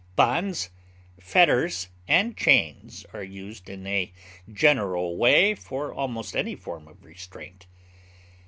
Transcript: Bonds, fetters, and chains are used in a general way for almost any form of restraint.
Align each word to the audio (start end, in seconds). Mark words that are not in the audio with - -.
Bonds, 0.15 0.71
fetters, 1.19 1.89
and 2.07 2.35
chains 2.35 3.05
are 3.13 3.21
used 3.21 3.69
in 3.69 3.85
a 3.85 4.11
general 4.51 5.15
way 5.15 5.53
for 5.53 5.93
almost 5.93 6.35
any 6.35 6.55
form 6.55 6.87
of 6.87 7.03
restraint. 7.05 7.67